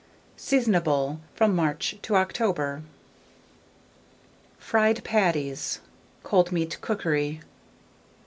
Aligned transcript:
Seasonable 0.35 1.19
from 1.35 1.55
March 1.55 1.95
to 2.01 2.15
October. 2.15 2.81
FRIED 4.57 5.03
PATTIES 5.03 5.79
(Cold 6.23 6.51
Meat 6.51 6.79
Cookery). 6.81 7.25
896. 7.37 7.45